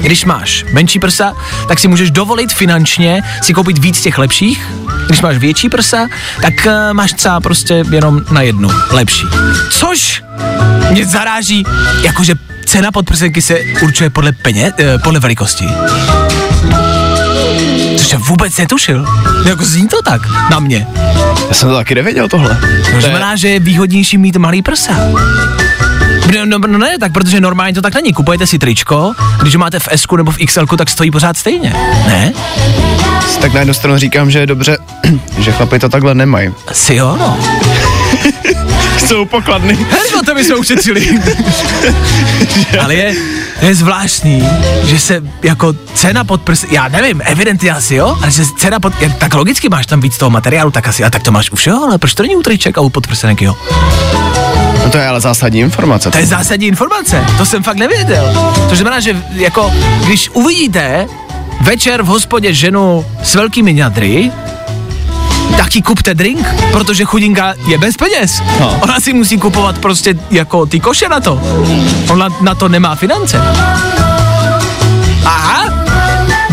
[0.00, 1.32] když máš menší prsa,
[1.68, 4.66] tak si můžeš dovolit finančně si koupit víc těch lepších.
[5.06, 6.08] Když máš větší prsa,
[6.42, 9.26] tak uh, máš třeba prostě jenom na jednu lepší.
[9.70, 10.22] Což
[10.90, 11.64] mě zaráží,
[12.02, 12.34] jakože
[12.66, 15.68] cena podprsenky se určuje podle peně, uh, podle velikosti.
[17.96, 19.06] Což jsem vůbec netušil.
[19.46, 20.20] Jako zní to tak
[20.50, 20.86] na mě.
[21.48, 22.60] Já jsem to taky nevěděl tohle.
[22.94, 24.92] To znamená, že je výhodnější mít malý prsa.
[26.34, 28.12] No, no, no ne, tak protože normálně to tak není.
[28.12, 29.12] Kupujete si tričko,
[29.42, 31.72] když ho máte v S nebo v XL, tak stojí pořád stejně.
[32.06, 32.32] Ne?
[33.40, 34.78] Tak na jednu stranu říkám, že je dobře,
[35.38, 36.50] že chlapi to takhle nemají.
[36.66, 37.38] Asi jo, no.
[39.06, 39.74] Jsou pokladny.
[39.74, 41.08] Hergo, to by jsme ušetřili.
[42.80, 43.14] Ale je,
[43.62, 44.48] je zvláštní,
[44.84, 49.02] že se jako cena pod prs, já nevím, evidentně asi jo, ale že cena pod,
[49.02, 51.56] jak, tak logicky máš tam víc toho materiálu, tak asi, a tak to máš u
[51.56, 53.56] všeho, ale proč to není u triček a u podprsenek, jo?
[54.84, 56.10] No to je ale zásadní informace.
[56.10, 58.52] To je zásadní informace, to jsem fakt nevěděl.
[58.68, 59.72] To znamená, že jako,
[60.06, 61.06] když uvidíte
[61.60, 64.32] večer v hospodě ženu s velkými ňadry,
[65.56, 68.42] tak ti kupte drink, protože chudinka je bez peněz.
[68.60, 68.78] No.
[68.80, 71.40] Ona si musí kupovat prostě jako ty koše na to.
[72.08, 73.40] Ona na to nemá finance.
[75.24, 75.57] Aha,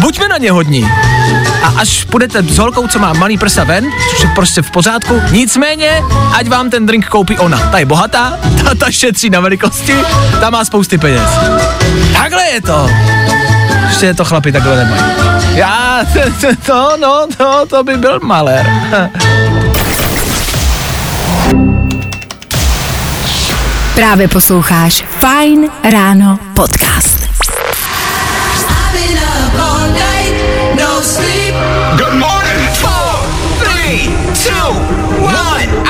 [0.05, 0.91] buďme na ně hodní.
[1.63, 5.21] A až půjdete s holkou, co má malý prsa ven, což je prostě v pořádku,
[5.31, 6.01] nicméně,
[6.33, 7.69] ať vám ten drink koupí ona.
[7.71, 9.95] Ta je bohatá, ta, ta šetří na velikosti,
[10.39, 11.29] ta má spousty peněz.
[12.13, 12.89] Takhle je to.
[13.87, 15.03] Ještě to chlapi takhle nemají.
[15.53, 15.99] Já,
[16.65, 18.65] to, no, to, to by byl malér.
[23.95, 27.24] Právě posloucháš Fajn ráno podcast.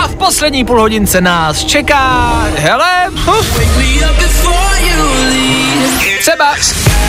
[0.02, 3.60] A v poslední půl hodince nás čeká, hele, uf,
[6.20, 6.56] třeba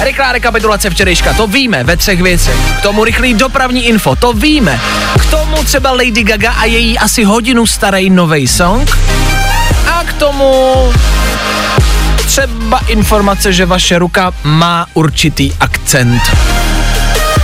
[0.00, 2.56] rychlá rekapitulace včerejška, to víme ve třech věcech.
[2.78, 4.80] K tomu rychlý dopravní info, to víme.
[5.20, 8.98] K tomu třeba Lady Gaga a její asi hodinu starý nový song.
[9.92, 10.92] A k tomu
[12.26, 16.22] třeba informace, že vaše ruka má určitý akcent.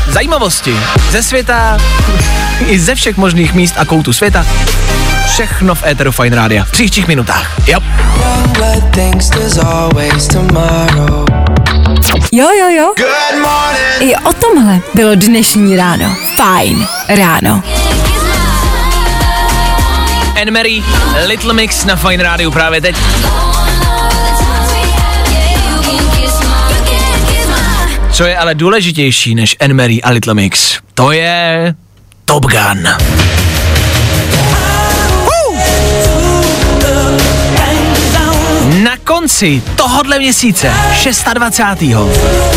[0.09, 0.77] Zajímavosti
[1.11, 1.79] ze světa,
[2.69, 4.47] i ze všech možných míst a koutů světa.
[5.27, 6.65] Všechno v Eteru Fine Rádia.
[6.65, 7.69] V příštích minutách.
[7.69, 7.79] Jo.
[12.33, 12.95] Jo, jo, jo.
[14.01, 16.17] I o tomhle bylo dnešní ráno.
[16.37, 17.63] Fajn ráno.
[20.41, 20.83] Anne Mary,
[21.27, 22.97] Little Mix na Fine Rádiu právě teď.
[28.13, 31.75] Co je ale důležitější než Anne Mary a Little Mix, to je
[32.25, 32.89] Top Gun.
[38.83, 40.73] Na konci tohohle měsíce,
[41.35, 41.79] 26.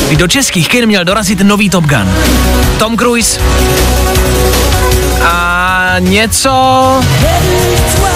[0.08, 2.16] kdy do českých kin měl dorazit nový Top Gun.
[2.78, 3.40] Tom Cruise
[5.24, 5.55] a
[6.00, 6.52] něco,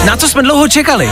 [0.04, 1.10] na co jsme dlouho čekali.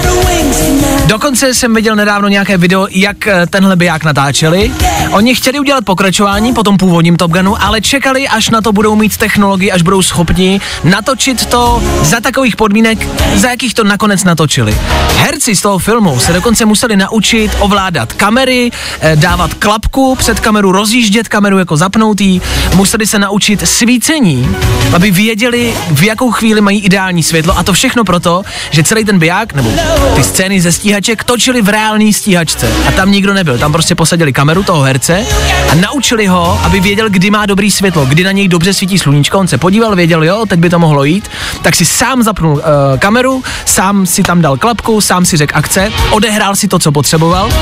[1.06, 4.72] Dokonce jsem viděl nedávno nějaké video, jak eh, tenhle biják natáčeli.
[5.10, 8.96] Oni chtěli udělat pokračování po tom původním Top Gunu, ale čekali, až na to budou
[8.96, 12.98] mít technologii, až budou schopni natočit to za takových podmínek,
[13.34, 14.78] za jakých to nakonec natočili.
[15.16, 20.72] Herci z toho filmu se dokonce museli naučit ovládat kamery, eh, dávat klapku před kameru,
[20.72, 22.40] rozjíždět kameru jako zapnoutý,
[22.74, 24.56] museli se naučit svícení,
[24.94, 29.18] aby věděli, v jakou chvíli mají ideální světlo a to všechno proto, že celý ten
[29.18, 29.70] biják nebo
[30.14, 34.32] ty scény ze stíhaček točili v reální stíhačce a tam nikdo nebyl, tam prostě posadili
[34.32, 35.26] kameru toho herce
[35.72, 39.38] a naučili ho, aby věděl, kdy má dobrý světlo, kdy na něj dobře svítí sluníčko,
[39.38, 41.30] on se podíval, věděl, jo, teď by to mohlo jít,
[41.62, 42.62] tak si sám zapnul uh,
[42.98, 47.52] kameru, sám si tam dal klapku, sám si řekl akce, odehrál si to, co potřeboval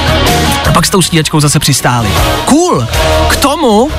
[0.68, 2.08] a pak s tou stíhačkou zase přistáli.
[2.44, 2.86] Cool!
[3.28, 3.90] K tomu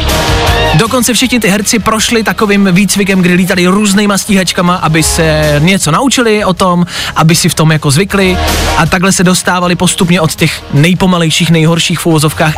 [0.76, 6.46] dokonce všichni ty herci prošli takovým výcvikem, kdy lítali různýma stíhačkama, aby se něco naučili
[6.46, 8.38] o tom, aby si v tom jako zvykli
[8.78, 12.08] a takhle se dostávali postupně od těch nejpomalejších, nejhorších v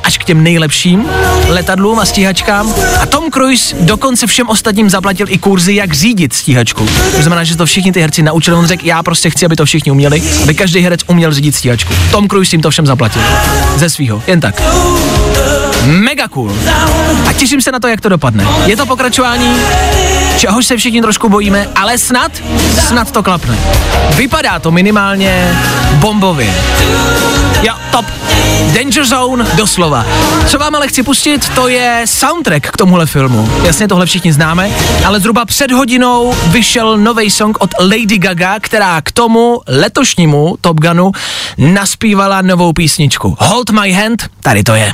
[0.03, 1.05] až k těm nejlepším
[1.47, 2.73] letadlům a stíhačkám.
[3.01, 6.87] A Tom Cruise dokonce všem ostatním zaplatil i kurzy, jak řídit stíhačku.
[7.15, 8.57] To znamená, že to všichni ty herci naučili.
[8.57, 11.93] On řekl, já prostě chci, aby to všichni uměli, aby každý herec uměl řídit stíhačku.
[12.11, 13.21] Tom Cruise jim to všem zaplatil.
[13.75, 14.61] Ze svýho, jen tak.
[15.85, 16.51] Mega cool.
[17.29, 18.47] A těším se na to, jak to dopadne.
[18.65, 19.55] Je to pokračování,
[20.37, 22.31] čehož se všichni trošku bojíme, ale snad,
[22.87, 23.57] snad to klapne.
[24.15, 25.57] Vypadá to minimálně
[25.93, 26.53] bombově.
[27.61, 28.05] Jo, top.
[28.73, 30.05] Danger Zone, doslova.
[30.47, 33.49] Co vám ale chci pustit, to je soundtrack k tomuhle filmu.
[33.63, 34.69] Jasně, tohle všichni známe,
[35.05, 40.79] ale zhruba před hodinou vyšel nový song od Lady Gaga, která k tomu letošnímu Top
[40.79, 41.11] Gunu
[41.57, 43.37] naspívala novou písničku.
[43.39, 44.93] Hold My Hand, tady to je.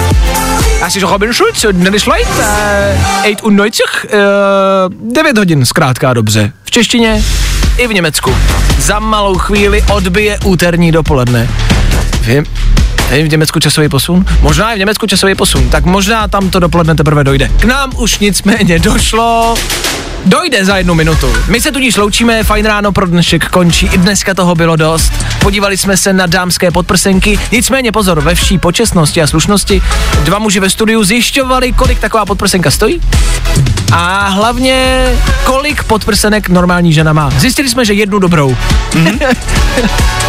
[0.81, 1.63] Das ist Robin Schulz,
[2.07, 6.51] Light, uh, 98, uh, 9 hodin, zkrátka dobře.
[6.63, 7.23] V češtině
[7.77, 8.35] i v Německu.
[8.79, 11.49] Za malou chvíli odbije úterní dopoledne.
[12.21, 12.45] Vím,
[13.15, 14.25] je v Německu časový posun?
[14.41, 17.49] Možná je v Německu časový posun, tak možná tam to dopoledne teprve dojde.
[17.59, 19.55] K nám už nicméně došlo.
[20.25, 21.33] Dojde za jednu minutu.
[21.47, 25.13] My se tudíž loučíme, fajn ráno pro dnešek končí, i dneska toho bylo dost.
[25.39, 29.81] Podívali jsme se na dámské podprsenky, nicméně pozor, ve vší počestnosti a slušnosti
[30.23, 33.01] dva muži ve studiu zjišťovali, kolik taková podprsenka stojí
[33.91, 35.05] a hlavně
[35.43, 37.29] kolik podprsenek normální žena má.
[37.37, 38.57] Zjistili jsme, že jednu dobrou.
[38.93, 39.35] Mm-hmm.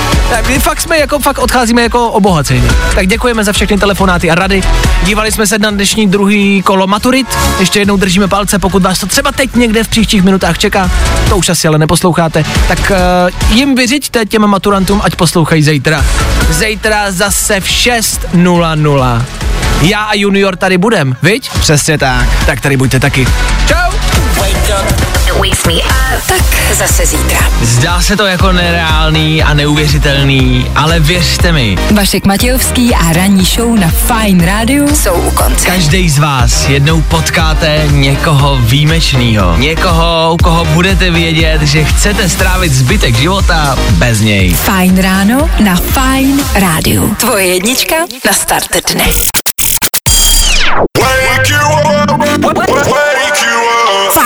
[0.32, 2.68] tak my fakt jsme jako, fakt odcházíme jako obohacení.
[2.94, 4.62] Tak děkujeme za všechny telefonáty a rady.
[5.04, 7.26] Dívali jsme se na dnešní druhý kolo maturit.
[7.58, 10.90] Ještě jednou držíme palce, pokud vás to třeba teď někde v příštích minutách čeká.
[11.28, 12.44] To už asi ale neposloucháte.
[12.68, 12.92] Tak
[13.50, 16.04] uh, jim vyřiďte těm maturantům, ať poslouchají zítra.
[16.50, 19.24] Zítra zase v 6.00.
[19.80, 21.50] Já a Junior tady budem, viď?
[21.50, 22.28] Přesně tak.
[22.46, 23.26] Tak tady buďte taky.
[23.68, 24.11] Čau!
[26.28, 26.42] Tak
[26.74, 27.38] zase zítra.
[27.62, 33.78] Zdá se to jako nereálný a neuvěřitelný, ale věřte mi, Vašek Matějovský a ranní show
[33.78, 35.66] na Fine Radio jsou u konce.
[35.66, 39.56] každý z vás jednou potkáte někoho výjimečného.
[39.58, 44.54] Někoho, u koho budete vědět, že chcete strávit zbytek života bez něj.
[44.54, 47.08] Fajn ráno na Fine Radio.
[47.20, 49.04] Tvoje jednička na start dne.